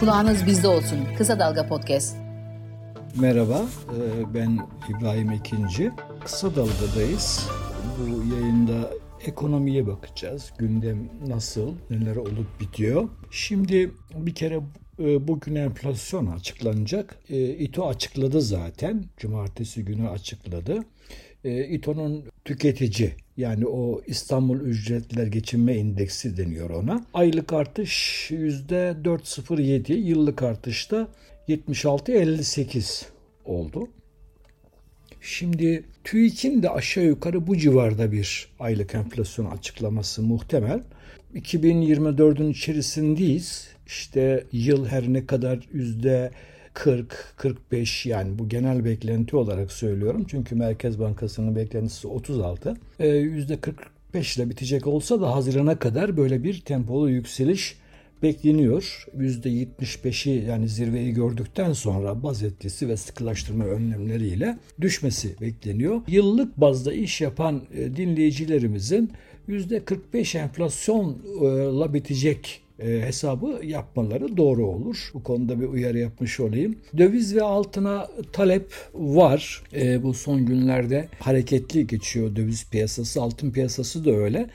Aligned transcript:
Kulağınız 0.00 0.46
bizde 0.46 0.68
olsun. 0.68 0.98
Kısa 1.18 1.38
Dalga 1.38 1.66
Podcast. 1.66 2.16
Merhaba, 3.20 3.66
e, 3.96 4.34
ben 4.34 4.58
İbrahim 4.90 5.30
Ekinci. 5.30 5.90
Kısa 6.24 6.56
Dalga'dayız. 6.56 7.48
Bu 7.98 8.34
yayında 8.34 8.90
ekonomiye 9.26 9.86
bakacağız. 9.86 10.52
Gündem 10.58 11.08
nasıl, 11.26 11.74
neler 11.90 12.16
olup 12.16 12.60
bitiyor. 12.60 13.08
Şimdi 13.30 13.90
bir 14.16 14.34
kere 14.34 14.60
e, 14.98 15.28
bugün 15.28 15.54
enflasyon 15.54 16.26
açıklanacak. 16.26 17.18
E, 17.30 17.48
İTO 17.48 17.88
açıkladı 17.88 18.40
zaten. 18.40 19.04
Cumartesi 19.16 19.84
günü 19.84 20.08
açıkladı. 20.08 20.78
İTO'nun 21.44 22.24
tüketici 22.44 23.14
yani 23.36 23.66
o 23.66 24.02
İstanbul 24.06 24.60
Ücretler 24.60 25.26
Geçinme 25.26 25.76
İndeksi 25.76 26.36
deniyor 26.36 26.70
ona. 26.70 27.04
Aylık 27.14 27.52
artış 27.52 28.26
%4.07, 28.30 29.92
yıllık 29.92 30.42
artış 30.42 30.90
da 30.90 31.08
76.58 31.48 33.04
oldu. 33.44 33.88
Şimdi 35.20 35.84
TÜİK'in 36.04 36.62
de 36.62 36.70
aşağı 36.70 37.04
yukarı 37.04 37.46
bu 37.46 37.56
civarda 37.56 38.12
bir 38.12 38.48
aylık 38.60 38.94
enflasyon 38.94 39.46
açıklaması 39.46 40.22
muhtemel. 40.22 40.82
2024'ün 41.34 42.50
içerisindeyiz. 42.50 43.68
İşte 43.86 44.44
yıl 44.52 44.86
her 44.86 45.12
ne 45.12 45.26
kadar 45.26 45.68
yüzde 45.72 46.30
40, 46.76 47.34
45 47.36 48.06
yani 48.06 48.38
bu 48.38 48.48
genel 48.48 48.84
beklenti 48.84 49.36
olarak 49.36 49.72
söylüyorum. 49.72 50.26
Çünkü 50.28 50.54
Merkez 50.54 51.00
Bankası'nın 51.00 51.56
beklentisi 51.56 52.08
36. 52.08 52.76
Yüzde 52.98 53.60
45 53.60 54.36
ile 54.36 54.50
bitecek 54.50 54.86
olsa 54.86 55.20
da 55.20 55.34
Haziran'a 55.34 55.78
kadar 55.78 56.16
böyle 56.16 56.44
bir 56.44 56.60
tempolu 56.60 57.10
yükseliş 57.10 57.76
bekleniyor. 58.22 59.06
%75'i 59.18 60.44
yani 60.44 60.68
zirveyi 60.68 61.14
gördükten 61.14 61.72
sonra 61.72 62.22
baz 62.22 62.42
etkisi 62.42 62.88
ve 62.88 62.96
sıkılaştırma 62.96 63.64
önlemleriyle 63.64 64.58
düşmesi 64.80 65.40
bekleniyor. 65.40 66.00
Yıllık 66.08 66.60
bazda 66.60 66.92
iş 66.92 67.20
yapan 67.20 67.62
e, 67.74 67.96
dinleyicilerimizin 67.96 69.12
%45 69.48 70.38
enflasyonla 70.38 71.94
bitecek 71.94 72.65
e, 72.78 73.00
hesabı 73.00 73.60
yapmaları 73.64 74.36
doğru 74.36 74.66
olur. 74.66 75.10
Bu 75.14 75.22
konuda 75.22 75.60
bir 75.60 75.66
uyarı 75.66 75.98
yapmış 75.98 76.40
olayım. 76.40 76.76
Döviz 76.98 77.36
ve 77.36 77.42
altına 77.42 78.08
talep 78.32 78.72
var. 78.94 79.62
E, 79.74 80.02
bu 80.02 80.14
son 80.14 80.46
günlerde 80.46 81.08
hareketli 81.20 81.86
geçiyor 81.86 82.36
döviz 82.36 82.70
piyasası, 82.70 83.22
altın 83.22 83.50
piyasası 83.50 84.04
da 84.04 84.10
öyle. 84.10 84.46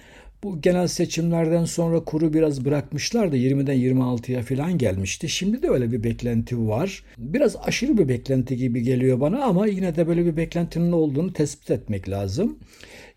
Bu 0.43 0.61
genel 0.61 0.87
seçimlerden 0.87 1.65
sonra 1.65 1.99
kuru 1.99 2.33
biraz 2.33 2.65
bırakmışlar 2.65 3.31
da 3.31 3.37
20'den 3.37 3.77
26'ya 3.77 4.41
falan 4.41 4.77
gelmişti. 4.77 5.29
Şimdi 5.29 5.61
de 5.61 5.69
öyle 5.69 5.91
bir 5.91 6.03
beklenti 6.03 6.67
var. 6.67 7.03
Biraz 7.17 7.55
aşırı 7.63 7.97
bir 7.97 8.07
beklenti 8.07 8.57
gibi 8.57 8.81
geliyor 8.81 9.19
bana 9.19 9.43
ama 9.43 9.67
yine 9.67 9.95
de 9.95 10.07
böyle 10.07 10.25
bir 10.25 10.37
beklentinin 10.37 10.91
olduğunu 10.91 11.33
tespit 11.33 11.71
etmek 11.71 12.09
lazım. 12.09 12.59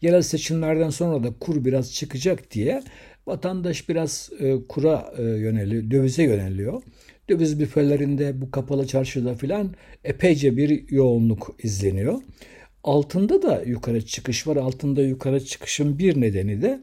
Yerel 0.03 0.23
seçimlerden 0.23 0.91
sonra 0.91 1.25
da 1.25 1.33
kur 1.41 1.65
biraz 1.65 1.93
çıkacak 1.93 2.51
diye 2.51 2.83
vatandaş 3.27 3.89
biraz 3.89 4.31
e, 4.41 4.55
kura 4.69 5.15
e, 5.19 5.23
yöneliyor, 5.23 5.91
dövize 5.91 6.23
yöneliyor. 6.23 6.83
Döviz 7.29 7.61
büfelerinde 7.61 8.41
bu 8.41 8.51
kapalı 8.51 8.87
çarşıda 8.87 9.35
filan 9.35 9.75
epeyce 10.05 10.57
bir 10.57 10.91
yoğunluk 10.91 11.57
izleniyor. 11.63 12.19
Altında 12.85 13.43
da 13.43 13.63
yukarı 13.67 14.07
çıkış 14.07 14.47
var. 14.47 14.57
Altında 14.57 15.03
yukarı 15.03 15.45
çıkışın 15.45 15.99
bir 15.99 16.21
nedeni 16.21 16.63
de 16.63 16.81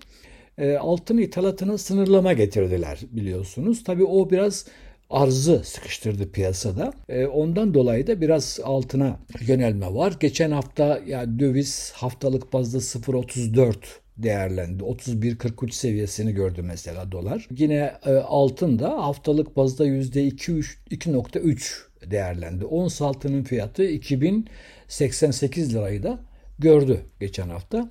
e, 0.57 0.75
altın 0.75 1.17
ithalatına 1.17 1.77
sınırlama 1.77 2.33
getirdiler 2.33 2.99
biliyorsunuz. 3.11 3.83
Tabii 3.83 4.03
o 4.03 4.29
biraz 4.29 4.65
arzı 5.09 5.61
sıkıştırdı 5.63 6.31
piyasada. 6.31 6.93
E, 7.09 7.25
ondan 7.25 7.73
dolayı 7.73 8.07
da 8.07 8.21
biraz 8.21 8.59
altına 8.63 9.19
yönelme 9.47 9.93
var. 9.93 10.13
Geçen 10.19 10.51
hafta 10.51 11.01
ya 11.07 11.39
döviz 11.39 11.91
haftalık 11.95 12.53
bazda 12.53 12.77
0.34 12.77 13.75
değerlendi. 14.23 14.83
31.43 14.83 15.71
seviyesini 15.71 16.33
gördü 16.33 16.61
mesela 16.61 17.11
dolar. 17.11 17.47
Yine 17.57 17.93
e, 18.05 18.13
altın 18.13 18.79
da 18.79 18.89
haftalık 18.89 19.57
bazda 19.57 19.87
%2.3 19.87 21.81
değerlendi. 22.11 22.65
Ons 22.65 23.01
altının 23.01 23.43
fiyatı 23.43 23.83
2088 23.83 25.75
lirayı 25.75 26.03
da 26.03 26.19
gördü 26.59 26.99
geçen 27.19 27.49
hafta. 27.49 27.89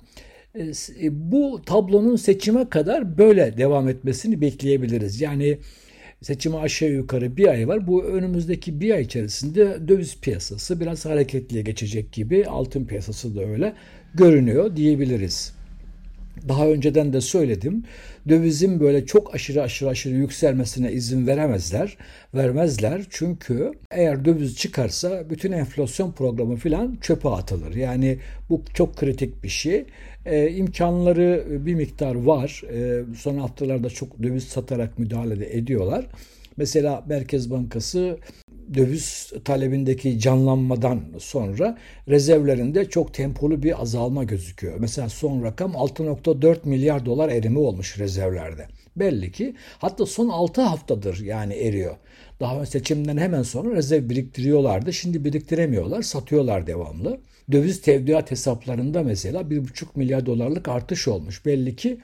E, 0.55 0.61
e, 1.03 1.31
bu 1.31 1.61
tablonun 1.65 2.15
seçime 2.15 2.69
kadar 2.69 3.17
böyle 3.17 3.57
devam 3.57 3.89
etmesini 3.89 4.41
bekleyebiliriz. 4.41 5.21
Yani 5.21 5.57
seçime 6.21 6.57
aşağı 6.57 6.89
yukarı 6.89 7.37
bir 7.37 7.47
ay 7.47 7.67
var. 7.67 7.87
Bu 7.87 8.03
önümüzdeki 8.03 8.79
bir 8.81 8.93
ay 8.93 9.01
içerisinde 9.01 9.87
döviz 9.87 10.17
piyasası 10.21 10.79
biraz 10.79 11.05
hareketliye 11.05 11.63
geçecek 11.63 12.11
gibi 12.11 12.45
altın 12.45 12.85
piyasası 12.85 13.35
da 13.35 13.41
öyle 13.41 13.73
görünüyor 14.13 14.75
diyebiliriz. 14.75 15.53
Daha 16.47 16.67
önceden 16.67 17.13
de 17.13 17.21
söyledim. 17.21 17.83
Dövizin 18.29 18.79
böyle 18.79 19.05
çok 19.05 19.35
aşırı 19.35 19.61
aşırı 19.61 19.89
aşırı 19.89 20.13
yükselmesine 20.13 20.91
izin 20.91 21.27
veremezler. 21.27 21.97
Vermezler 22.33 23.01
çünkü 23.09 23.71
eğer 23.91 24.25
döviz 24.25 24.55
çıkarsa 24.55 25.29
bütün 25.29 25.51
enflasyon 25.51 26.11
programı 26.11 26.55
filan 26.55 26.97
çöpe 27.01 27.29
atılır. 27.29 27.75
Yani 27.75 28.17
bu 28.49 28.61
çok 28.73 28.97
kritik 28.97 29.43
bir 29.43 29.49
şey. 29.49 29.85
Ee, 30.25 30.49
imkanları 30.49 31.45
bir 31.49 31.75
miktar 31.75 32.15
var. 32.15 32.61
Ee, 32.73 33.01
son 33.17 33.37
haftalarda 33.37 33.89
çok 33.89 34.23
döviz 34.23 34.43
satarak 34.43 34.99
müdahale 34.99 35.57
ediyorlar. 35.57 36.05
Mesela 36.61 37.03
Merkez 37.07 37.51
Bankası 37.51 38.17
döviz 38.73 39.33
talebindeki 39.45 40.19
canlanmadan 40.19 41.01
sonra 41.19 41.77
rezervlerinde 42.07 42.89
çok 42.89 43.13
tempolu 43.13 43.63
bir 43.63 43.81
azalma 43.81 44.23
gözüküyor. 44.23 44.79
Mesela 44.79 45.09
son 45.09 45.43
rakam 45.43 45.71
6.4 45.71 46.57
milyar 46.63 47.05
dolar 47.05 47.29
erimi 47.29 47.57
olmuş 47.57 47.99
rezervlerde. 47.99 48.67
Belli 48.95 49.31
ki 49.31 49.55
hatta 49.77 50.05
son 50.05 50.29
6 50.29 50.61
haftadır 50.61 51.19
yani 51.19 51.53
eriyor. 51.53 51.95
Daha 52.39 52.65
seçimden 52.65 53.17
hemen 53.17 53.43
sonra 53.43 53.75
rezerv 53.75 54.09
biriktiriyorlardı. 54.09 54.93
Şimdi 54.93 55.25
biriktiremiyorlar, 55.25 56.01
satıyorlar 56.01 56.67
devamlı. 56.67 57.19
Döviz 57.51 57.81
tevdiat 57.81 58.31
hesaplarında 58.31 59.03
mesela 59.03 59.41
1,5 59.41 59.85
milyar 59.95 60.25
dolarlık 60.25 60.67
artış 60.67 61.07
olmuş. 61.07 61.45
Belli 61.45 61.75
ki 61.75 61.97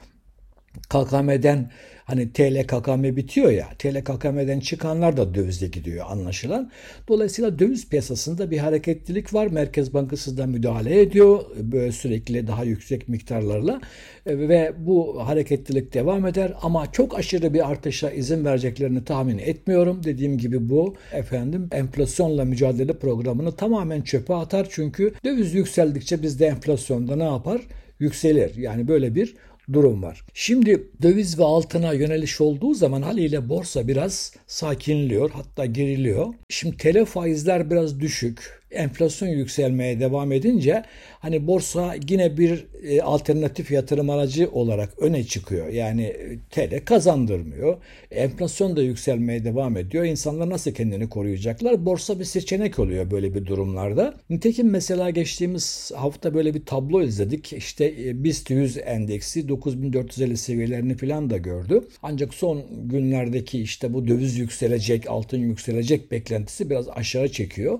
KKM'den 0.88 1.70
hani 2.08 2.32
TL 2.32 2.66
KKM 2.66 3.02
bitiyor 3.16 3.50
ya 3.50 3.68
TL 3.78 4.04
KKM'den 4.04 4.60
çıkanlar 4.60 5.16
da 5.16 5.34
dövizle 5.34 5.66
gidiyor 5.66 6.06
anlaşılan. 6.08 6.70
Dolayısıyla 7.08 7.58
döviz 7.58 7.88
piyasasında 7.88 8.50
bir 8.50 8.58
hareketlilik 8.58 9.34
var. 9.34 9.46
Merkez 9.46 9.94
Bankası 9.94 10.38
da 10.38 10.46
müdahale 10.46 11.00
ediyor 11.00 11.40
böyle 11.56 11.92
sürekli 11.92 12.46
daha 12.46 12.64
yüksek 12.64 13.08
miktarlarla 13.08 13.80
e, 14.26 14.38
ve 14.38 14.72
bu 14.78 15.26
hareketlilik 15.26 15.94
devam 15.94 16.26
eder 16.26 16.54
ama 16.62 16.92
çok 16.92 17.18
aşırı 17.18 17.54
bir 17.54 17.70
artışa 17.70 18.10
izin 18.10 18.44
vereceklerini 18.44 19.04
tahmin 19.04 19.38
etmiyorum. 19.38 20.04
Dediğim 20.04 20.38
gibi 20.38 20.68
bu 20.68 20.94
efendim 21.12 21.68
enflasyonla 21.72 22.44
mücadele 22.44 22.92
programını 22.92 23.52
tamamen 23.52 24.02
çöpe 24.02 24.34
atar 24.34 24.66
çünkü 24.70 25.14
döviz 25.24 25.54
yükseldikçe 25.54 26.22
bizde 26.22 26.46
enflasyonda 26.46 27.16
ne 27.16 27.24
yapar? 27.24 27.60
Yükselir. 27.98 28.56
Yani 28.56 28.88
böyle 28.88 29.14
bir 29.14 29.34
durum 29.72 30.02
var. 30.02 30.24
Şimdi 30.34 30.90
döviz 31.02 31.38
ve 31.38 31.44
altına 31.44 31.92
yöneliş 31.92 32.40
olduğu 32.40 32.74
zaman 32.74 33.02
haliyle 33.02 33.48
borsa 33.48 33.88
biraz 33.88 34.32
sakinliyor 34.46 35.30
hatta 35.30 35.66
geriliyor. 35.66 36.34
Şimdi 36.48 36.76
tele 36.76 37.04
faizler 37.04 37.70
biraz 37.70 38.00
düşük 38.00 38.62
enflasyon 38.70 39.28
yükselmeye 39.28 40.00
devam 40.00 40.32
edince 40.32 40.82
hani 41.20 41.46
borsa 41.46 41.94
yine 42.08 42.38
bir 42.38 42.66
e, 42.82 43.02
alternatif 43.02 43.70
yatırım 43.70 44.10
aracı 44.10 44.50
olarak 44.50 44.98
öne 44.98 45.24
çıkıyor. 45.24 45.68
Yani 45.68 46.02
e, 46.02 46.38
TL 46.50 46.84
kazandırmıyor. 46.84 47.76
Enflasyon 48.10 48.76
da 48.76 48.82
yükselmeye 48.82 49.44
devam 49.44 49.76
ediyor. 49.76 50.04
İnsanlar 50.04 50.50
nasıl 50.50 50.70
kendini 50.70 51.08
koruyacaklar? 51.08 51.86
Borsa 51.86 52.20
bir 52.20 52.24
seçenek 52.24 52.78
oluyor 52.78 53.10
böyle 53.10 53.34
bir 53.34 53.46
durumlarda. 53.46 54.14
Nitekim 54.30 54.70
mesela 54.70 55.10
geçtiğimiz 55.10 55.90
hafta 55.96 56.34
böyle 56.34 56.54
bir 56.54 56.66
tablo 56.66 57.02
izledik. 57.02 57.52
İşte 57.52 57.84
e, 57.84 58.24
BIST 58.24 58.50
100 58.50 58.78
endeksi 58.78 59.48
9450 59.48 60.36
seviyelerini 60.36 60.96
falan 60.96 61.30
da 61.30 61.36
gördü. 61.36 61.88
Ancak 62.02 62.34
son 62.34 62.62
günlerdeki 62.84 63.60
işte 63.60 63.92
bu 63.92 64.08
döviz 64.08 64.38
yükselecek, 64.38 65.10
altın 65.10 65.38
yükselecek 65.38 66.12
beklentisi 66.12 66.70
biraz 66.70 66.88
aşağı 66.88 67.28
çekiyor. 67.28 67.78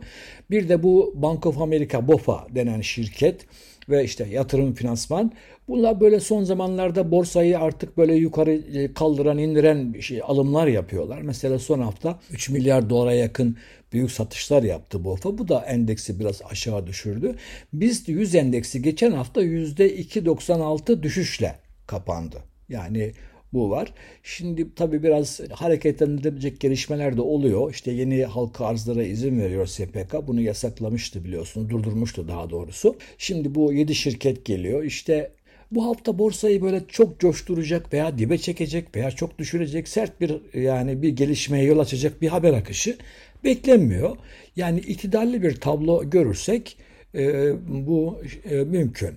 Bir 0.50 0.68
de 0.68 0.77
bu 0.82 1.12
Bank 1.14 1.46
of 1.46 1.60
America 1.60 2.08
BOFA 2.08 2.46
denen 2.54 2.80
şirket 2.80 3.46
ve 3.88 4.04
işte 4.04 4.26
yatırım 4.30 4.74
finansman 4.74 5.32
bunlar 5.68 6.00
böyle 6.00 6.20
son 6.20 6.44
zamanlarda 6.44 7.10
borsayı 7.10 7.58
artık 7.58 7.98
böyle 7.98 8.14
yukarı 8.14 8.52
e, 8.52 8.94
kaldıran 8.94 9.38
indiren 9.38 10.00
şey 10.00 10.20
alımlar 10.22 10.66
yapıyorlar. 10.66 11.22
Mesela 11.22 11.58
son 11.58 11.80
hafta 11.80 12.20
3 12.30 12.48
milyar 12.48 12.90
dolara 12.90 13.12
yakın 13.12 13.56
büyük 13.92 14.10
satışlar 14.10 14.62
yaptı 14.62 15.04
BOFA. 15.04 15.38
Bu 15.38 15.48
da 15.48 15.64
endeksi 15.64 16.20
biraz 16.20 16.42
aşağı 16.50 16.86
düşürdü. 16.86 17.34
BIST 17.72 18.08
100 18.08 18.34
endeksi 18.34 18.82
geçen 18.82 19.12
hafta 19.12 19.42
%2.96 19.42 21.02
düşüşle 21.02 21.54
kapandı. 21.86 22.36
Yani 22.68 23.12
Bu 23.52 23.70
var. 23.70 23.92
Şimdi 24.22 24.74
tabii 24.74 25.02
biraz 25.02 25.40
hareketlendirebilecek 25.50 26.60
gelişmeler 26.60 27.16
de 27.16 27.20
oluyor. 27.20 27.70
İşte 27.70 27.90
yeni 27.90 28.24
halka 28.24 28.66
arzlara 28.66 29.02
izin 29.02 29.40
veriyor 29.40 29.66
SPK. 29.66 30.26
Bunu 30.26 30.40
yasaklamıştı 30.40 31.24
biliyorsunuz. 31.24 31.70
Durdurmuştu 31.70 32.28
daha 32.28 32.50
doğrusu. 32.50 32.96
Şimdi 33.18 33.54
bu 33.54 33.72
7 33.72 33.94
şirket 33.94 34.44
geliyor. 34.44 34.82
İşte 34.82 35.30
bu 35.70 35.86
hafta 35.86 36.18
borsayı 36.18 36.62
böyle 36.62 36.82
çok 36.88 37.20
coşturacak 37.20 37.92
veya 37.92 38.18
dibe 38.18 38.38
çekecek 38.38 38.96
veya 38.96 39.10
çok 39.10 39.38
düşürecek 39.38 39.88
sert 39.88 40.20
bir 40.20 40.54
yani 40.54 41.02
bir 41.02 41.08
gelişmeye 41.08 41.64
yol 41.64 41.78
açacak 41.78 42.22
bir 42.22 42.28
haber 42.28 42.52
akışı 42.52 42.96
beklenmiyor. 43.44 44.16
Yani 44.56 44.80
itidalli 44.80 45.42
bir 45.42 45.56
tablo 45.60 46.10
görürsek 46.10 46.78
e, 47.14 47.52
bu 47.68 48.22
e, 48.50 48.54
mümkün. 48.54 49.14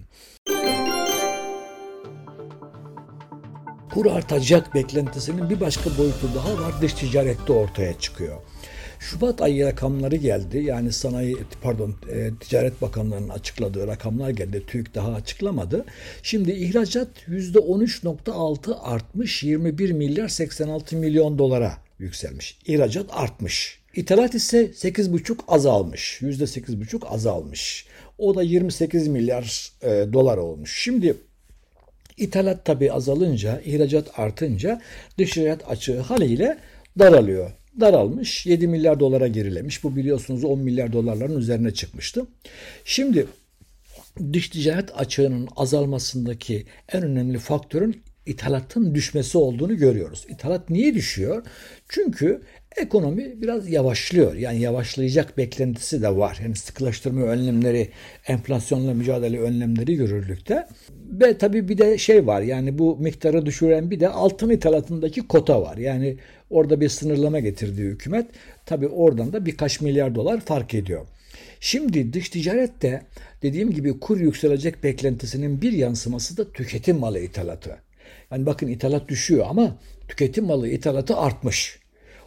Kur 3.94 4.06
artacak 4.06 4.76
beklentisinin 4.76 5.50
bir 5.50 5.60
başka 5.60 5.98
boyutu 5.98 6.30
daha 6.36 6.54
var 6.54 6.82
dış 6.82 6.94
ticarette 6.94 7.54
ortaya 7.54 8.00
çıkıyor. 8.00 8.38
Şubat 9.00 9.42
ayı 9.42 9.66
rakamları 9.66 10.16
geldi. 10.16 10.58
Yani 10.58 10.92
sanayi 10.92 11.38
pardon 11.62 11.96
e, 12.12 12.32
Ticaret 12.40 12.82
Bakanlığı'nın 12.82 13.30
açıkladığı 13.30 13.88
rakamlar 13.88 14.30
geldi. 14.30 14.64
TÜİK 14.68 14.96
daha 14.96 15.14
açıklamadı. 15.14 15.86
Şimdi 16.24 16.52
ihracat 16.52 17.08
%13.6 17.28 18.80
artmış 18.80 19.44
21 19.44 19.92
milyar 19.92 20.28
86 20.28 20.98
milyon 20.98 21.38
dolara 21.38 21.78
yükselmiş. 22.00 22.58
İhracat 22.66 23.06
artmış. 23.10 23.80
İthalat 23.96 24.36
ise 24.36 24.66
8,5 24.66 25.38
azalmış. 25.48 26.20
%8,5 26.22 27.08
azalmış. 27.08 27.86
O 28.18 28.36
da 28.36 28.44
28 28.44 29.08
milyar 29.08 29.72
e, 29.82 30.14
dolar 30.14 30.38
olmuş. 30.38 30.84
Şimdi 30.84 31.16
ithalat 32.18 32.66
tabi 32.66 32.92
azalınca, 32.92 33.62
ihracat 33.66 34.20
artınca 34.20 34.82
dış 35.18 35.38
ihracat 35.38 35.72
açığı 35.72 36.00
haliyle 36.00 36.58
daralıyor. 37.00 37.52
Daralmış 37.80 38.46
7 38.46 38.68
milyar 38.68 39.00
dolara 39.00 39.28
gerilemiş. 39.28 39.84
Bu 39.84 39.96
biliyorsunuz 39.96 40.44
10 40.44 40.60
milyar 40.60 40.94
dolarların 40.94 41.40
üzerine 41.40 41.72
çıkmıştı. 41.72 42.26
Şimdi 42.86 43.28
dış 44.34 44.50
ticaret 44.50 45.00
açığının 45.00 45.48
azalmasındaki 45.56 46.66
en 46.92 47.04
önemli 47.04 47.40
faktörün 47.40 48.04
ithalatın 48.26 48.96
düşmesi 48.96 49.38
olduğunu 49.38 49.78
görüyoruz. 49.78 50.26
İthalat 50.30 50.70
niye 50.70 50.94
düşüyor? 50.94 51.46
Çünkü 51.90 52.42
ekonomi 52.78 53.42
biraz 53.42 53.70
yavaşlıyor. 53.70 54.36
Yani 54.36 54.60
yavaşlayacak 54.60 55.38
beklentisi 55.38 56.02
de 56.02 56.16
var. 56.18 56.40
Yani 56.44 56.56
sıkılaştırma 56.56 57.22
önlemleri, 57.22 57.90
enflasyonla 58.28 58.94
mücadele 58.94 59.40
önlemleri 59.40 59.96
görürlükte. 59.96 60.68
Ve 61.12 61.38
tabii 61.38 61.70
bir 61.70 61.78
de 61.78 61.98
şey 61.98 62.28
var. 62.28 62.42
Yani 62.42 62.78
bu 62.78 62.98
miktarı 62.98 63.46
düşüren 63.46 63.92
bir 63.92 64.00
de 64.00 64.10
altın 64.10 64.50
ithalatındaki 64.50 65.28
kota 65.28 65.62
var. 65.62 65.78
Yani 65.78 66.18
orada 66.50 66.82
bir 66.82 66.90
sınırlama 66.90 67.40
getirdi 67.40 67.82
hükümet. 67.82 68.26
Tabii 68.66 68.88
oradan 68.88 69.34
da 69.34 69.46
birkaç 69.46 69.82
milyar 69.82 70.16
dolar 70.16 70.40
fark 70.40 70.74
ediyor. 70.74 71.08
Şimdi 71.60 72.14
dış 72.14 72.30
ticarette 72.30 73.02
dediğim 73.42 73.72
gibi 73.72 74.00
kur 74.00 74.20
yükselecek 74.20 74.84
beklentisinin 74.84 75.62
bir 75.62 75.72
yansıması 75.72 76.38
da 76.38 76.52
tüketim 76.52 76.98
malı 76.98 77.20
ithalatı. 77.20 77.78
Yani 78.32 78.46
bakın 78.46 78.68
ithalat 78.68 79.10
düşüyor 79.10 79.46
ama 79.50 79.76
tüketim 80.08 80.46
malı 80.46 80.68
ithalatı 80.68 81.18
artmış. 81.18 81.80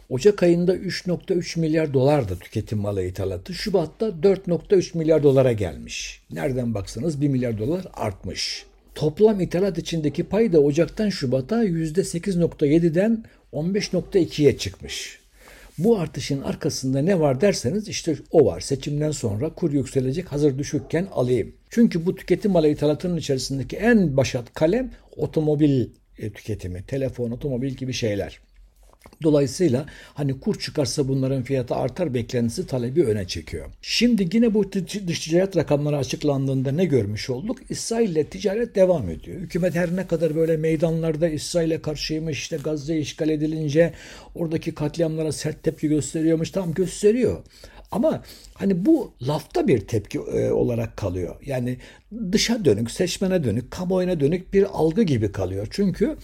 Ocak 0.09 0.43
ayında 0.43 0.75
3.3 0.75 1.59
milyar 1.59 1.93
dolardı 1.93 2.39
tüketim 2.39 2.79
malı 2.79 3.03
ithalatı. 3.03 3.53
Şubat'ta 3.53 4.07
4.3 4.07 4.97
milyar 4.97 5.23
dolara 5.23 5.51
gelmiş. 5.51 6.21
Nereden 6.31 6.73
baksanız 6.73 7.21
1 7.21 7.27
milyar 7.27 7.59
dolar 7.59 7.85
artmış. 7.93 8.65
Toplam 8.95 9.41
ithalat 9.41 9.77
içindeki 9.77 10.23
pay 10.23 10.53
da 10.53 10.59
Ocak'tan 10.59 11.09
Şubat'a 11.09 11.65
%8.7'den 11.65 13.23
15.2'ye 13.53 14.57
çıkmış. 14.57 15.19
Bu 15.77 15.99
artışın 15.99 16.41
arkasında 16.41 17.01
ne 17.01 17.19
var 17.19 17.41
derseniz 17.41 17.87
işte 17.87 18.15
o 18.31 18.45
var. 18.45 18.59
Seçimden 18.59 19.11
sonra 19.11 19.53
kur 19.53 19.73
yükselecek 19.73 20.31
hazır 20.31 20.57
düşükken 20.57 21.07
alayım. 21.11 21.55
Çünkü 21.69 22.05
bu 22.05 22.15
tüketim 22.15 22.51
malı 22.51 22.67
ithalatının 22.67 23.17
içerisindeki 23.17 23.77
en 23.77 24.17
başat 24.17 24.53
kalem 24.53 24.91
otomobil 25.17 25.87
e, 26.17 26.31
tüketimi, 26.31 26.83
telefon, 26.83 27.31
otomobil 27.31 27.71
gibi 27.71 27.93
şeyler. 27.93 28.39
Dolayısıyla 29.23 29.85
hani 30.13 30.39
kur 30.39 30.59
çıkarsa 30.59 31.07
bunların 31.07 31.43
fiyatı 31.43 31.75
artar 31.75 32.13
beklentisi 32.13 32.67
talebi 32.67 33.03
öne 33.03 33.27
çekiyor. 33.27 33.65
Şimdi 33.81 34.29
yine 34.33 34.53
bu 34.53 34.71
dış 35.07 35.19
ticaret 35.19 35.57
rakamları 35.57 35.97
açıklandığında 35.97 36.71
ne 36.71 36.85
görmüş 36.85 37.29
olduk? 37.29 37.57
İsrail 37.69 38.09
ile 38.09 38.23
ticaret 38.23 38.75
devam 38.75 39.09
ediyor. 39.09 39.39
Hükümet 39.39 39.75
her 39.75 39.95
ne 39.95 40.07
kadar 40.07 40.35
böyle 40.35 40.57
meydanlarda 40.57 41.29
İsrail'e 41.29 41.81
karşıymış 41.81 42.39
işte 42.39 42.57
Gazze 42.63 42.97
işgal 42.97 43.29
edilince 43.29 43.93
oradaki 44.35 44.73
katliamlara 44.73 45.31
sert 45.31 45.63
tepki 45.63 45.87
gösteriyormuş. 45.87 46.49
Tam 46.49 46.73
gösteriyor. 46.73 47.43
Ama 47.95 48.23
hani 48.53 48.85
bu 48.85 49.11
lafta 49.27 49.67
bir 49.67 49.79
tepki 49.79 50.17
e, 50.17 50.51
olarak 50.51 50.97
kalıyor. 50.97 51.35
Yani 51.45 51.77
dışa 52.31 52.65
dönük, 52.65 52.91
seçmene 52.91 53.43
dönük, 53.43 53.71
kamuoyuna 53.71 54.19
dönük 54.19 54.53
bir 54.53 54.63
algı 54.73 55.03
gibi 55.03 55.31
kalıyor. 55.31 55.67
Çünkü 55.69 56.17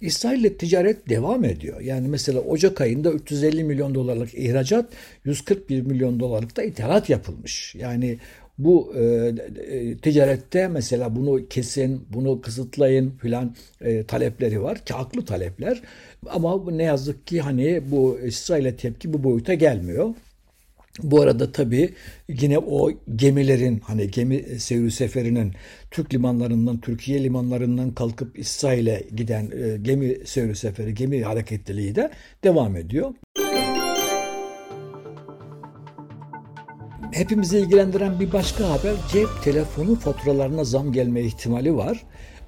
İsrail 0.00 0.40
ile 0.40 0.56
ticaret 0.56 1.08
devam 1.08 1.44
ediyor. 1.44 1.80
Yani 1.80 2.08
mesela 2.08 2.40
Ocak 2.40 2.80
ayında 2.80 3.12
350 3.12 3.64
milyon 3.64 3.94
dolarlık 3.94 4.34
ihracat, 4.34 4.92
141 5.24 5.82
milyon 5.82 6.20
dolarlık 6.20 6.56
da 6.56 6.62
ithalat 6.62 7.10
yapılmış. 7.10 7.74
Yani 7.74 8.18
bu 8.58 8.94
e, 8.96 9.02
e, 9.70 9.96
ticarette 9.96 10.68
mesela 10.68 11.16
bunu 11.16 11.48
kesin, 11.48 12.06
bunu 12.12 12.40
kısıtlayın 12.40 13.10
filan 13.10 13.56
e, 13.80 14.04
talepleri 14.04 14.62
var 14.62 14.84
ki 14.84 14.94
talepler. 15.26 15.82
Ama 16.26 16.70
ne 16.70 16.82
yazık 16.82 17.26
ki 17.26 17.40
hani 17.40 17.82
bu 17.90 18.18
İsrail'e 18.24 18.76
tepki 18.76 19.12
bu 19.12 19.24
boyuta 19.24 19.54
gelmiyor. 19.54 20.14
Bu 21.02 21.20
arada 21.20 21.52
tabii 21.52 21.94
yine 22.28 22.58
o 22.58 22.90
gemilerin 23.16 23.80
hani 23.80 24.10
gemi 24.10 24.44
seyir 24.58 24.90
seferinin 24.90 25.52
Türk 25.90 26.14
limanlarından, 26.14 26.80
Türkiye 26.80 27.24
limanlarından 27.24 27.90
kalkıp 27.90 28.38
İsrail'e 28.38 29.04
giden 29.16 29.50
e, 29.50 29.76
gemi 29.82 30.16
seyir 30.24 30.54
seferi, 30.54 30.94
gemi 30.94 31.22
hareketliliği 31.22 31.94
de 31.94 32.10
devam 32.44 32.76
ediyor. 32.76 33.14
Hepimizi 37.12 37.58
ilgilendiren 37.58 38.20
bir 38.20 38.32
başka 38.32 38.70
haber 38.70 38.94
cep 39.12 39.28
telefonu 39.44 39.94
faturalarına 39.94 40.64
zam 40.64 40.92
gelme 40.92 41.20
ihtimali 41.20 41.76
var. 41.76 42.04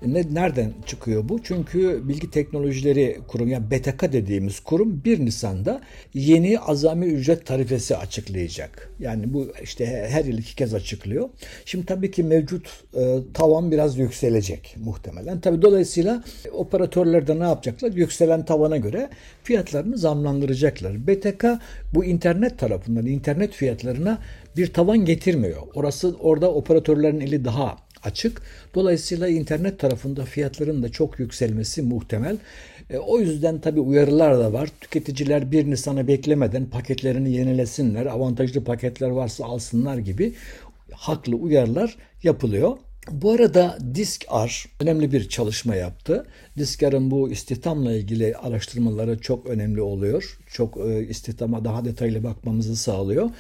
Ne, 0.07 0.25
nereden 0.33 0.73
çıkıyor 0.87 1.29
bu? 1.29 1.43
Çünkü 1.43 2.09
Bilgi 2.09 2.31
Teknolojileri 2.31 3.19
Kurumu 3.29 3.51
yani 3.51 3.71
BTK 3.71 4.13
dediğimiz 4.13 4.61
kurum 4.61 5.05
1 5.05 5.25
Nisan'da 5.25 5.81
yeni 6.15 6.59
azami 6.59 7.07
ücret 7.07 7.47
tarifesi 7.47 7.97
açıklayacak. 7.97 8.91
Yani 9.01 9.35
bu 9.35 9.47
işte 9.63 10.07
her 10.11 10.25
yıl 10.25 10.39
iki 10.39 10.57
kez 10.57 10.75
açıklıyor. 10.75 11.29
Şimdi 11.65 11.87
tabii 11.87 12.11
ki 12.11 12.23
mevcut 12.23 12.85
e, 12.95 13.19
tavan 13.35 13.71
biraz 13.71 13.99
yükselecek 13.99 14.77
muhtemelen. 14.85 15.41
Tabii 15.41 15.63
dolayısıyla 15.63 16.25
operatörler 16.53 17.27
de 17.27 17.39
ne 17.39 17.45
yapacaklar? 17.45 17.93
Yükselen 17.93 18.45
tavana 18.45 18.77
göre 18.77 19.11
fiyatlarını 19.43 19.99
zamlandıracaklar. 19.99 21.07
BTK 21.07 21.45
bu 21.95 22.05
internet 22.05 22.59
tarafından 22.59 23.07
internet 23.07 23.53
fiyatlarına 23.53 24.19
bir 24.57 24.73
tavan 24.73 24.99
getirmiyor. 24.99 25.63
Orası 25.75 26.17
orada 26.21 26.53
operatörlerin 26.53 27.21
eli 27.21 27.45
daha 27.45 27.90
açık. 28.05 28.43
Dolayısıyla 28.75 29.29
internet 29.29 29.79
tarafında 29.79 30.25
fiyatların 30.25 30.83
da 30.83 30.89
çok 30.89 31.19
yükselmesi 31.19 31.83
muhtemel. 31.83 32.39
E, 32.91 32.99
o 32.99 33.21
yüzden 33.21 33.61
tabii 33.61 33.81
uyarılar 33.81 34.39
da 34.39 34.53
var. 34.53 34.69
Tüketiciler 34.81 35.53
bir 35.53 35.71
Nisan'ı 35.71 36.09
beklemeden 36.09 36.67
paketlerini 36.67 37.33
yenilesinler, 37.33 38.07
avantajlı 38.07 38.65
paketler 38.65 39.11
varsa 39.11 39.45
alsınlar 39.45 39.99
gibi 39.99 40.35
haklı 40.93 41.37
uyarılar 41.37 41.97
yapılıyor. 42.23 42.77
Bu 43.09 43.33
arada 43.33 43.79
Disk-R 43.95 44.69
önemli 44.81 45.13
bir 45.13 45.29
çalışma 45.29 45.75
yaptı. 45.75 46.27
Disk-R'ın 46.59 47.11
bu 47.11 47.31
istihdamla 47.31 47.93
ilgili 47.93 48.37
araştırmaları 48.37 49.19
çok 49.19 49.47
önemli 49.47 49.81
oluyor. 49.81 50.39
Çok 50.53 50.77
e, 50.77 51.07
istihdama 51.07 51.65
daha 51.65 51.85
detaylı 51.85 52.25
bakmamızı 52.25 52.77
sağlıyor. 52.77 53.31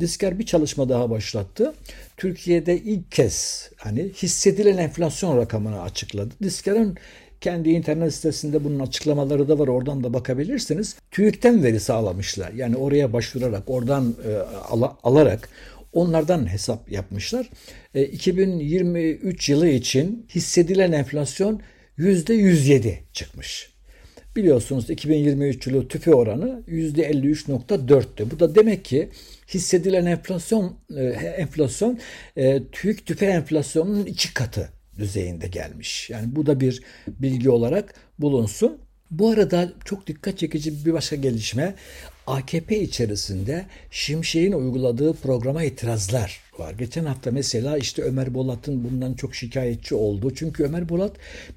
Disk-R 0.00 0.38
bir 0.38 0.46
çalışma 0.46 0.88
daha 0.88 1.10
başlattı. 1.10 1.74
Türkiye'de 2.16 2.78
ilk 2.78 3.12
kez 3.12 3.70
hani 3.76 4.12
hissedilen 4.22 4.78
enflasyon 4.78 5.36
rakamını 5.36 5.82
açıkladı. 5.82 6.34
Disk-R'ın 6.42 6.96
kendi 7.40 7.70
internet 7.70 8.14
sitesinde 8.14 8.64
bunun 8.64 8.78
açıklamaları 8.78 9.48
da 9.48 9.58
var. 9.58 9.68
Oradan 9.68 10.04
da 10.04 10.14
bakabilirsiniz. 10.14 10.96
TÜİK'ten 11.10 11.64
veri 11.64 11.80
sağlamışlar. 11.80 12.52
Yani 12.52 12.76
oraya 12.76 13.12
başvurarak, 13.12 13.62
oradan 13.66 14.14
e, 14.28 14.36
al- 14.70 14.94
alarak 15.02 15.48
Onlardan 15.98 16.52
hesap 16.52 16.92
yapmışlar. 16.92 17.50
E, 17.94 18.04
2023 18.04 19.48
yılı 19.48 19.68
için 19.68 20.26
hissedilen 20.34 20.92
enflasyon 20.92 21.62
%107 21.98 22.94
çıkmış. 23.12 23.70
Biliyorsunuz 24.36 24.90
2023 24.90 25.66
yılı 25.66 25.88
tüfe 25.88 26.14
oranı 26.14 26.62
%53.4'tü. 26.68 28.30
Bu 28.30 28.40
da 28.40 28.54
demek 28.54 28.84
ki 28.84 29.08
hissedilen 29.48 30.06
enflasyon 30.06 30.76
e, 30.96 31.04
enflasyon 31.38 31.98
e, 32.36 32.62
TÜİK 32.72 33.06
tüfe 33.06 33.26
enflasyonunun 33.26 34.06
iki 34.06 34.34
katı 34.34 34.68
düzeyinde 34.98 35.46
gelmiş. 35.46 36.10
Yani 36.10 36.36
bu 36.36 36.46
da 36.46 36.60
bir 36.60 36.82
bilgi 37.06 37.50
olarak 37.50 37.94
bulunsun. 38.18 38.78
Bu 39.10 39.30
arada 39.30 39.72
çok 39.84 40.06
dikkat 40.06 40.38
çekici 40.38 40.86
bir 40.86 40.92
başka 40.92 41.16
gelişme 41.16 41.74
AKP 42.28 42.80
içerisinde 42.80 43.66
Şimşek'in 43.90 44.52
uyguladığı 44.52 45.12
programa 45.12 45.62
itirazlar 45.62 46.40
var. 46.58 46.74
Geçen 46.78 47.04
hafta 47.04 47.30
mesela 47.30 47.78
işte 47.78 48.02
Ömer 48.02 48.34
Bolat'ın 48.34 48.84
bundan 48.84 49.14
çok 49.14 49.34
şikayetçi 49.34 49.94
olduğu. 49.94 50.34
Çünkü 50.34 50.64
Ömer 50.64 50.88
Bolat 50.88 51.12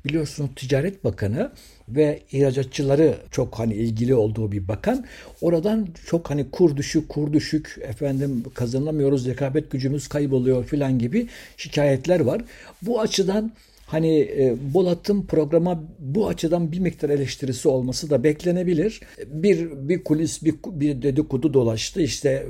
biliyorsunuz 0.06 0.50
Ticaret 0.56 1.04
Bakanı 1.04 1.52
ve 1.90 2.20
ihracatçıları 2.32 3.16
çok 3.32 3.60
hani 3.60 3.74
ilgili 3.74 4.16
olduğu 4.16 4.52
bir 4.52 4.68
bakan. 4.68 5.06
Oradan 5.42 5.88
çok 6.06 6.30
hani 6.30 6.52
kur 6.52 6.78
düşük, 6.78 7.10
kur 7.10 7.34
düşük, 7.34 7.78
efendim 7.82 8.44
kazanamıyoruz, 8.54 9.28
rekabet 9.28 9.72
gücümüz 9.72 10.08
kayboluyor 10.08 10.66
filan 10.66 11.00
gibi 11.00 11.28
şikayetler 11.58 12.20
var. 12.20 12.42
Bu 12.82 13.02
açıdan 13.02 13.52
hani 13.92 14.20
e, 14.20 14.56
Bolat'ın 14.74 15.26
programa 15.26 15.84
bu 16.00 16.28
açıdan 16.28 16.72
bir 16.72 16.80
miktar 16.80 17.10
eleştirisi 17.10 17.68
olması 17.68 18.10
da 18.10 18.24
beklenebilir. 18.24 19.02
Bir 19.28 19.90
bir 19.90 20.04
kulis 20.04 20.44
bir, 20.44 20.56
bir 20.66 21.02
dedikodu 21.02 21.54
dolaştı. 21.54 22.02
İşte 22.02 22.48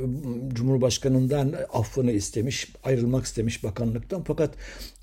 Cumhurbaşkanından 0.53 1.53
affını 1.73 2.11
istemiş, 2.11 2.67
ayrılmak 2.83 3.25
istemiş 3.25 3.63
bakanlıktan 3.63 4.23
fakat 4.23 4.53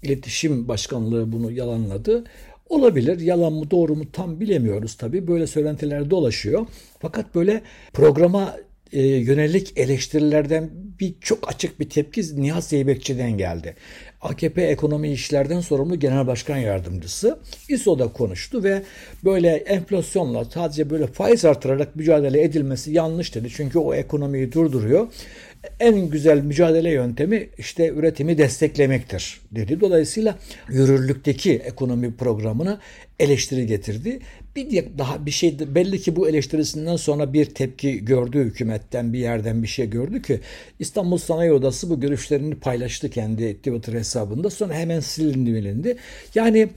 iletişim 0.03 0.69
başkanlığı 0.69 1.33
bunu 1.33 1.51
yalanladı. 1.51 2.25
Olabilir. 2.69 3.21
Yalan 3.21 3.53
mı 3.53 3.71
doğru 3.71 3.97
mu 3.97 4.05
tam 4.13 4.41
bilemiyoruz 4.41 4.95
tabii. 4.95 5.29
Böyle 5.29 5.47
söylentiler 5.47 6.11
dolaşıyor. 6.11 6.67
Fakat 6.99 7.35
böyle 7.35 7.63
programa 7.93 8.57
e, 8.93 9.03
yönelik 9.03 9.73
eleştirilerden 9.79 10.71
bir 11.01 11.15
çok 11.21 11.49
açık 11.49 11.81
bir 11.81 11.91
tepki 11.91 12.43
Nihat 12.43 12.65
Zeybekçi'den 12.65 13.39
geldi. 13.39 13.75
AKP 14.21 14.63
ekonomi 14.63 15.13
işlerden 15.13 15.61
sorumlu 15.61 15.99
genel 15.99 16.27
başkan 16.27 16.57
yardımcısı 16.57 17.39
İSO'da 17.69 18.09
konuştu 18.09 18.65
ve 18.65 18.83
böyle 19.25 19.49
enflasyonla 19.49 20.45
sadece 20.45 20.91
böyle 20.91 21.07
faiz 21.07 21.45
artırarak 21.45 21.97
mücadele 21.97 22.43
edilmesi 22.43 22.93
yanlış 22.93 23.35
dedi. 23.35 23.49
Çünkü 23.57 23.79
o 23.79 23.95
ekonomiyi 23.95 24.53
durduruyor 24.53 25.09
en 25.81 26.11
güzel 26.11 26.41
mücadele 26.41 26.91
yöntemi 26.91 27.49
işte 27.59 27.89
üretimi 27.89 28.39
desteklemektir 28.39 29.41
dedi. 29.53 29.81
Dolayısıyla 29.81 30.39
yürürlükteki 30.69 31.53
ekonomi 31.53 32.17
programına 32.17 32.81
eleştiri 33.19 33.67
getirdi. 33.67 34.19
Bir 34.57 34.85
daha 34.99 35.27
bir 35.27 35.31
şey 35.31 35.59
belli 35.75 36.01
ki 36.01 36.17
bu 36.17 36.29
eleştirisinden 36.29 36.97
sonra 36.97 37.33
bir 37.33 37.45
tepki 37.45 38.05
gördü 38.05 38.39
hükümetten 38.39 39.13
bir 39.13 39.19
yerden 39.19 39.63
bir 39.63 39.69
şey 39.69 39.91
gördü 39.91 40.23
ki 40.23 40.41
İstanbul 40.79 41.19
Sanayi 41.19 41.53
Odası 41.53 41.91
bu 41.91 42.01
görüşlerini 42.01 42.55
paylaştı 42.55 43.11
kendi 43.11 43.57
Twitter 43.57 43.93
hesabında 43.93 44.51
sonra 44.51 44.75
hemen 44.75 45.01
silindi 45.01 45.55
bilindi. 45.55 45.97
Yani 46.35 46.69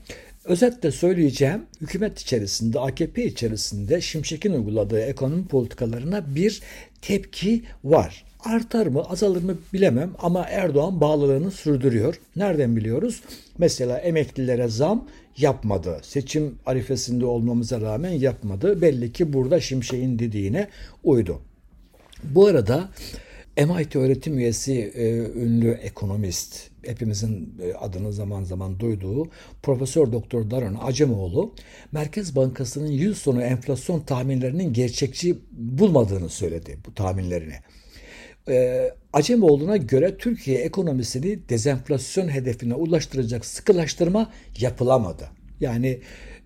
Özetle 0.44 0.90
söyleyeceğim 0.90 1.62
hükümet 1.80 2.18
içerisinde 2.20 2.80
AKP 2.80 3.24
içerisinde 3.24 4.00
Şimşek'in 4.00 4.52
uyguladığı 4.52 5.00
ekonomi 5.00 5.46
politikalarına 5.46 6.34
bir 6.34 6.60
tepki 7.02 7.62
var. 7.84 8.24
Artar 8.44 8.86
mı 8.86 9.02
azalır 9.02 9.42
mı 9.42 9.58
bilemem 9.72 10.10
ama 10.18 10.46
Erdoğan 10.48 11.00
bağlılığını 11.00 11.50
sürdürüyor. 11.50 12.20
Nereden 12.36 12.76
biliyoruz? 12.76 13.22
Mesela 13.58 13.98
emeklilere 13.98 14.68
zam 14.68 15.08
yapmadı. 15.36 16.00
Seçim 16.02 16.58
arifesinde 16.66 17.26
olmamıza 17.26 17.80
rağmen 17.80 18.10
yapmadı. 18.10 18.82
Belli 18.82 19.12
ki 19.12 19.32
burada 19.32 19.60
Şimşek'in 19.60 20.18
dediğine 20.18 20.68
uydu. 21.04 21.40
Bu 22.24 22.46
arada 22.46 22.88
MIT 23.56 23.96
öğretim 23.96 24.38
üyesi 24.38 24.72
e, 24.94 25.16
ünlü 25.18 25.70
ekonomist, 25.70 26.70
hepimizin 26.86 27.54
e, 27.62 27.74
adını 27.74 28.12
zaman 28.12 28.44
zaman 28.44 28.80
duyduğu 28.80 29.28
Profesör 29.62 30.12
Doktor 30.12 30.50
Daron 30.50 30.78
Acemoğlu, 30.82 31.54
Merkez 31.92 32.36
Bankası'nın 32.36 32.90
yıl 32.90 33.14
sonu 33.14 33.42
enflasyon 33.42 34.00
tahminlerinin 34.00 34.72
gerçekçi 34.72 35.38
bulmadığını 35.52 36.28
söyledi 36.28 36.78
bu 36.86 36.94
tahminlerini. 36.94 37.54
E, 38.48 38.88
Acemoğlu'na 39.12 39.76
göre 39.76 40.16
Türkiye 40.16 40.58
ekonomisini 40.58 41.48
dezenflasyon 41.48 42.28
hedefine 42.28 42.74
ulaştıracak 42.74 43.44
sıkılaştırma 43.44 44.30
yapılamadı. 44.58 45.28
Yani 45.60 46.00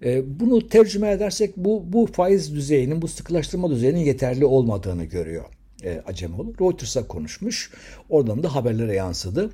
e, 0.05 0.41
bunu 0.41 0.69
tercüme 0.69 1.11
edersek 1.11 1.57
bu, 1.57 1.93
bu 1.93 2.07
faiz 2.07 2.55
düzeyinin, 2.55 3.03
bu 3.03 3.09
sıkılaştırma 3.09 3.71
düzeyinin 3.71 4.00
yeterli 4.00 4.45
olmadığını 4.45 5.05
görüyor 5.05 5.45
e, 5.85 6.03
Acemoğlu. 6.07 6.55
Reuters'a 6.61 7.07
konuşmuş. 7.07 7.71
Oradan 8.09 8.43
da 8.43 8.55
haberlere 8.55 8.95
yansıdı. 8.95 9.50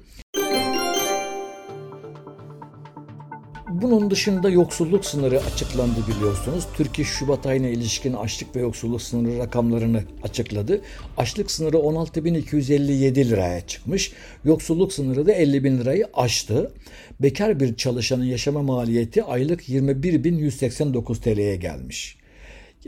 Bunun 3.83 4.11
dışında 4.11 4.51
yoksulluk 4.51 5.05
sınırı 5.05 5.41
açıklandı 5.41 6.01
biliyorsunuz. 6.09 6.65
Türkiye 6.77 7.07
Şubat 7.07 7.47
ayına 7.47 7.69
ilişkin 7.69 8.13
açlık 8.13 8.57
ve 8.57 8.61
yoksulluk 8.61 9.03
sınırı 9.03 9.39
rakamlarını 9.39 10.03
açıkladı. 10.23 10.81
Açlık 11.17 11.51
sınırı 11.51 11.77
16.257 11.77 13.29
liraya 13.29 13.67
çıkmış. 13.67 14.13
Yoksulluk 14.45 14.93
sınırı 14.93 15.27
da 15.27 15.33
50 15.33 15.65
bin 15.65 15.79
lirayı 15.79 16.07
aştı. 16.15 16.73
Bekar 17.21 17.61
bir 17.61 17.77
çalışanın 17.77 18.25
yaşama 18.25 18.63
maliyeti 18.63 19.25
aylık 19.25 19.69
21.189 19.69 21.21
TL'ye 21.21 21.57
gelmiş 21.57 22.22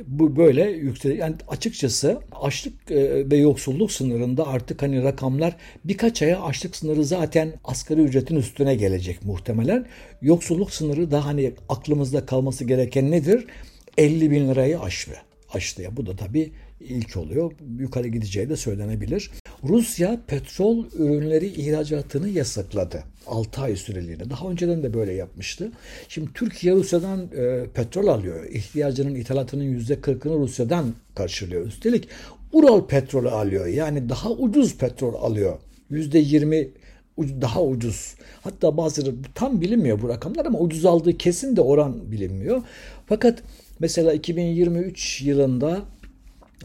bu 0.07 0.37
böyle 0.37 0.71
yüksek 0.71 1.19
yani 1.19 1.35
açıkçası 1.49 2.21
açlık 2.33 2.91
e, 2.91 3.31
ve 3.31 3.37
yoksulluk 3.37 3.93
sınırında 3.93 4.47
artık 4.47 4.83
hani 4.83 5.03
rakamlar 5.03 5.57
birkaç 5.85 6.23
aya 6.23 6.43
açlık 6.43 6.77
sınırı 6.77 7.05
zaten 7.05 7.53
asgari 7.65 8.01
ücretin 8.01 8.37
üstüne 8.37 8.75
gelecek 8.75 9.25
muhtemelen. 9.25 9.87
Yoksulluk 10.23 10.73
sınırı 10.73 11.11
da 11.11 11.27
hani 11.27 11.53
aklımızda 11.69 12.27
kalması 12.27 12.65
gereken 12.65 13.11
nedir? 13.11 13.47
50 13.99 14.31
bin 14.31 14.49
lirayı 14.49 14.81
aştı. 14.81 15.17
Aştı 15.55 15.83
ya 15.83 15.97
bu 15.97 16.07
da 16.07 16.17
tabii 16.17 16.53
ilk 16.85 17.17
oluyor. 17.17 17.53
Yukarı 17.79 18.09
gideceği 18.09 18.49
de 18.49 18.57
söylenebilir. 18.57 19.31
Rusya 19.65 20.21
petrol 20.27 20.85
ürünleri 20.99 21.47
ihracatını 21.47 22.29
yasakladı. 22.29 23.05
6 23.27 23.61
ay 23.61 23.77
süreliğine. 23.77 24.31
Daha 24.31 24.49
önceden 24.49 24.83
de 24.83 24.95
böyle 24.95 25.13
yapmıştı. 25.13 25.73
Şimdi 26.09 26.33
Türkiye 26.35 26.75
Rusya'dan 26.75 27.21
e, 27.21 27.65
petrol 27.75 28.07
alıyor. 28.07 28.45
İhtiyacının 28.45 29.15
ithalatının 29.15 29.81
%40'ını 29.81 30.39
Rusya'dan 30.39 30.95
karşılıyor. 31.15 31.67
Üstelik 31.67 32.09
Ural 32.55 32.87
petrolü 32.87 33.31
alıyor. 33.31 33.67
Yani 33.67 34.09
daha 34.09 34.31
ucuz 34.31 34.79
petrol 34.79 35.15
alıyor. 35.15 35.59
%20 35.91 36.69
daha 37.19 37.63
ucuz. 37.63 38.15
Hatta 38.43 38.77
bazıları 38.77 39.15
tam 39.35 39.61
bilinmiyor 39.61 40.03
bu 40.03 40.09
rakamlar 40.09 40.47
ama 40.47 40.59
ucuz 40.59 40.85
aldığı 40.85 41.19
kesin 41.19 41.57
de 41.57 41.61
oran 41.61 42.13
bilinmiyor. 42.13 42.63
Fakat 43.07 43.43
mesela 43.79 44.13
2023 44.13 45.23
yılında 45.23 45.83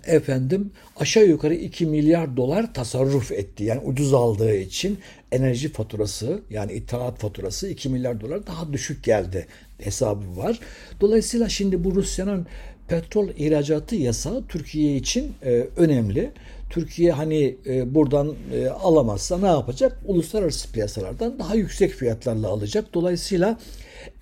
efendim 0.05 0.71
aşağı 0.95 1.25
yukarı 1.25 1.55
2 1.55 1.85
milyar 1.85 2.37
dolar 2.37 2.73
tasarruf 2.73 3.31
etti. 3.31 3.63
Yani 3.63 3.81
ucuz 3.81 4.13
aldığı 4.13 4.55
için 4.55 4.99
enerji 5.31 5.71
faturası 5.71 6.41
yani 6.49 6.73
ithalat 6.73 7.19
faturası 7.19 7.69
2 7.69 7.89
milyar 7.89 8.21
dolar 8.21 8.47
daha 8.47 8.73
düşük 8.73 9.03
geldi 9.03 9.47
hesabı 9.77 10.37
var. 10.37 10.59
Dolayısıyla 11.01 11.49
şimdi 11.49 11.83
bu 11.83 11.95
Rusya'nın 11.95 12.47
petrol 12.87 13.29
ihracatı 13.29 13.95
yasağı 13.95 14.43
Türkiye 14.47 14.95
için 14.95 15.33
e, 15.43 15.67
önemli. 15.77 16.31
Türkiye 16.69 17.11
hani 17.11 17.55
e, 17.65 17.95
buradan 17.95 18.35
e, 18.53 18.67
alamazsa 18.67 19.37
ne 19.37 19.47
yapacak? 19.47 19.97
Uluslararası 20.05 20.71
piyasalardan 20.71 21.39
daha 21.39 21.55
yüksek 21.55 21.91
fiyatlarla 21.91 22.47
alacak. 22.47 22.93
Dolayısıyla 22.93 23.59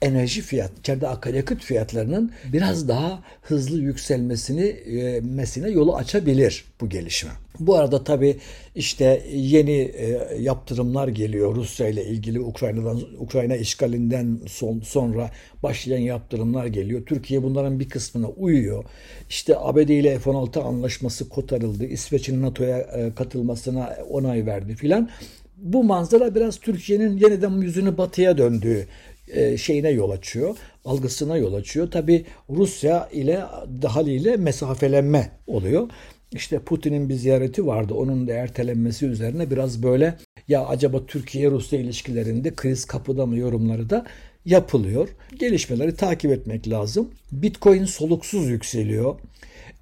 enerji 0.02 0.42
fiyat, 0.42 0.72
içeride 0.80 1.08
akaryakıt 1.08 1.64
fiyatlarının 1.64 2.32
biraz 2.54 2.88
daha 2.88 3.24
hızlı 3.42 3.82
yükselmesini 3.82 4.66
e, 4.66 5.22
mesine 5.22 5.70
yolu 5.70 5.96
açabilir 5.96 6.66
bu 6.82 6.90
gelişme. 6.90 7.32
Bu 7.60 7.76
arada 7.76 8.04
tabii 8.04 8.38
işte 8.76 9.24
yeni 9.34 9.72
e, 9.72 10.38
yaptırımlar 10.40 11.08
geliyor 11.08 11.56
Rusya 11.56 11.88
ile 11.88 12.06
ilgili 12.06 12.40
Ukrayna'dan 12.40 13.02
Ukrayna 13.20 13.56
işgalinden 13.56 14.40
son, 14.48 14.80
sonra 14.80 15.32
başlayan 15.64 16.00
yaptırımlar 16.00 16.66
geliyor. 16.66 17.06
Türkiye 17.06 17.44
bunların 17.44 17.80
bir 17.80 17.90
kısmına 17.90 18.28
uyuyor. 18.28 18.84
İşte 19.30 19.58
ABD 19.58 19.90
ile 19.90 20.20
F-16 20.20 20.60
anlaşması 20.60 21.30
kotarıldı. 21.30 21.86
İsveç'in 21.86 22.42
NATO'ya 22.42 22.78
e, 22.78 23.14
katılmasına 23.16 23.98
onay 24.10 24.46
verdi 24.46 24.76
filan. 24.76 25.10
Bu 25.58 25.84
manzara 25.84 26.36
biraz 26.36 26.58
Türkiye'nin 26.58 27.18
yeniden 27.18 27.62
yüzünü 27.62 27.98
batıya 27.98 28.38
döndüğü 28.38 28.88
şeyine 29.58 29.90
yol 29.90 30.12
açıyor, 30.12 30.56
algısına 30.86 31.38
yol 31.38 31.54
açıyor. 31.54 31.92
Tabi 31.92 32.26
Rusya 32.50 33.10
ile 33.12 33.44
haliyle 33.88 34.38
mesafelenme 34.38 35.32
oluyor. 35.48 35.90
İşte 36.32 36.60
Putin'in 36.60 37.10
bir 37.10 37.14
ziyareti 37.14 37.68
vardı. 37.68 37.94
Onun 37.94 38.28
da 38.28 38.34
ertelenmesi 38.34 39.06
üzerine 39.06 39.52
biraz 39.52 39.84
böyle 39.84 40.18
ya 40.48 40.66
acaba 40.66 41.06
Türkiye-Rusya 41.06 41.80
ilişkilerinde 41.80 42.56
kriz 42.56 42.86
kapıda 42.86 43.26
mı 43.26 43.38
yorumları 43.38 43.90
da 43.90 44.06
yapılıyor. 44.46 45.10
Gelişmeleri 45.40 45.96
takip 45.96 46.32
etmek 46.32 46.70
lazım. 46.70 47.12
Bitcoin 47.32 47.86
soluksuz 47.86 48.50
yükseliyor. 48.50 49.16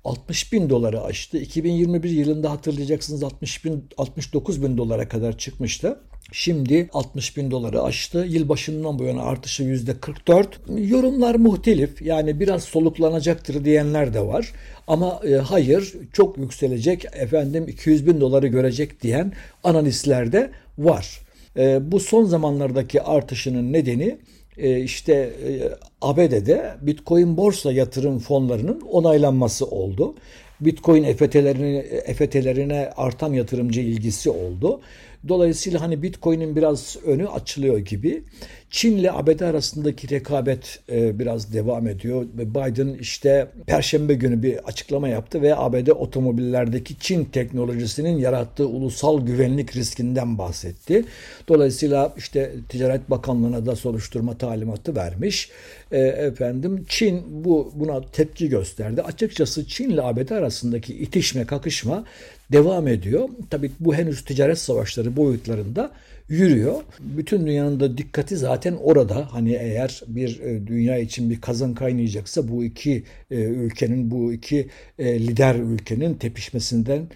60 0.04 0.54
bin 0.54 0.70
doları 0.70 1.02
aştı. 1.02 1.38
2021 1.38 2.10
yılında 2.10 2.52
hatırlayacaksınız 2.52 3.24
60 3.24 3.66
bin, 3.66 3.90
69 3.98 4.64
bin 4.64 4.78
dolara 4.78 5.08
kadar 5.08 5.38
çıkmıştı. 5.38 6.00
Şimdi 6.32 6.90
60 6.94 7.38
bin 7.38 7.52
doları 7.52 7.84
aştı. 7.84 8.26
Yılbaşından 8.30 9.00
bu 9.00 9.04
yana 9.04 9.24
artışı 9.24 9.64
yüzde 9.64 10.00
44. 10.00 10.60
Yorumlar 10.78 11.36
muhtelif. 11.36 12.02
Yani 12.02 12.40
biraz 12.40 12.64
soluklanacaktır 12.64 13.66
diyenler 13.66 14.14
de 14.14 14.22
var. 14.22 14.52
Ama 14.88 15.22
e, 15.28 15.34
hayır 15.36 15.94
çok 16.14 16.38
yükselecek 16.38 17.06
efendim 17.14 17.66
200 17.68 18.08
bin 18.08 18.22
doları 18.22 18.48
görecek 18.48 19.02
diyen 19.02 19.34
analistler 19.64 20.32
de 20.32 20.52
var. 20.78 21.20
E, 21.58 21.92
bu 21.92 22.00
son 22.00 22.24
zamanlardaki 22.24 23.02
artışının 23.02 23.74
nedeni 23.74 24.18
e, 24.58 24.80
işte 24.80 25.14
e, 25.14 25.70
ABD'de 26.02 26.74
Bitcoin 26.82 27.38
borsa 27.38 27.72
yatırım 27.72 28.20
fonlarının 28.20 28.82
onaylanması 28.82 29.66
oldu. 29.66 30.16
Bitcoin 30.62 31.04
EFT'lerine, 31.04 31.78
EFT'lerine 31.78 32.90
artan 32.98 33.34
yatırımcı 33.34 33.82
ilgisi 33.82 34.30
oldu. 34.30 34.82
Dolayısıyla 35.28 35.82
hani 35.82 36.04
Bitcoin'in 36.04 36.56
biraz 36.56 36.98
önü 37.06 37.28
açılıyor 37.28 37.78
gibi. 37.78 38.24
Çin 38.70 38.98
ile 38.98 39.12
ABD 39.12 39.40
arasındaki 39.40 40.10
rekabet 40.10 40.80
e, 40.92 41.20
biraz 41.20 41.54
devam 41.54 41.88
ediyor. 41.88 42.26
Biden 42.34 42.98
işte 43.00 43.48
Perşembe 43.68 44.14
günü 44.14 44.44
bir 44.44 44.58
açıklama 44.58 45.08
yaptı 45.08 45.42
ve 45.42 45.56
ABD 45.56 45.88
otomobillerdeki 45.88 47.00
Çin 47.00 47.26
teknolojisinin 47.26 48.18
yarattığı 48.18 48.68
ulusal 48.68 49.26
güvenlik 49.26 49.76
riskinden 49.76 50.38
bahsetti. 50.38 51.06
Dolayısıyla 51.48 52.14
işte 52.18 52.52
Ticaret 52.70 53.10
Bakanlığı'na 53.10 53.66
da 53.66 53.76
soruşturma 53.76 54.38
talimatı 54.38 54.96
vermiş. 54.96 55.50
E, 55.92 56.00
efendim 56.00 56.86
Çin 56.88 57.24
bu 57.44 57.72
buna 57.76 58.02
tepki 58.02 58.50
gösterdi. 58.50 59.02
Açıkçası 59.02 59.68
Çin 59.68 59.90
ile 59.90 60.02
ABD 60.02 60.30
arasındaki 60.30 60.94
itişme, 60.94 61.46
kakışma 61.46 62.04
devam 62.52 62.88
ediyor. 62.88 63.30
Tabii 63.50 63.72
bu 63.80 63.96
henüz 63.96 64.26
ticaret 64.26 64.58
savaşları 64.58 65.16
boyutlarında 65.16 65.92
yürüyor. 66.30 66.82
Bütün 67.00 67.48
dünyanın 67.48 67.80
da 67.80 67.98
dikkati 67.98 68.38
zaten 68.38 68.78
orada. 68.84 69.34
Hani 69.34 69.54
eğer 69.54 70.02
bir 70.08 70.40
e, 70.40 70.68
dünya 70.68 70.98
için 70.98 71.30
bir 71.30 71.42
kazan 71.42 71.74
kaynayacaksa 71.74 72.48
bu 72.48 72.64
iki 72.64 73.04
e, 73.32 73.36
ülkenin, 73.36 74.12
bu 74.12 74.34
iki 74.34 74.70
e, 75.00 75.20
lider 75.20 75.56
ülkenin 75.56 76.14
tepişmesinden 76.14 77.08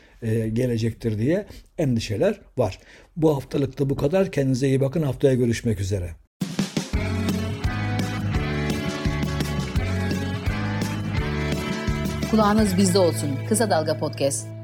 gelecektir 0.53 1.19
diye 1.19 1.45
endişeler 1.77 2.41
var. 2.57 2.79
Bu 3.17 3.35
haftalıkta 3.35 3.89
bu 3.89 3.95
kadar. 3.95 4.31
Kendinize 4.31 4.67
iyi 4.67 4.81
bakın. 4.81 5.01
Haftaya 5.01 5.33
görüşmek 5.33 5.79
üzere. 5.79 6.09
Kulağınız 12.31 12.77
bizde 12.77 12.99
olsun. 12.99 13.29
Kısa 13.49 13.69
Dalga 13.69 13.97
Podcast. 13.97 14.58